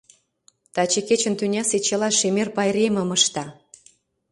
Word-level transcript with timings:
Таче 0.73 1.01
кечын 1.07 1.33
тӱнясе 1.39 1.77
чыла 1.85 2.09
шемер 2.19 2.47
пайремым 2.55 3.09
ышта. 3.17 3.45